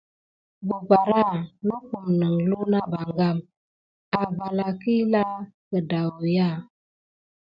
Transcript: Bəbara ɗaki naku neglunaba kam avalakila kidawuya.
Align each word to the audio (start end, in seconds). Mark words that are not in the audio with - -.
Bəbara 0.67 1.03
ɗaki 1.07 1.39
naku 1.67 1.97
neglunaba 2.19 2.99
kam 3.17 3.37
avalakila 4.21 5.23
kidawuya. 5.67 6.47